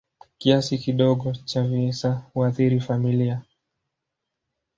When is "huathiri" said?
2.33-2.79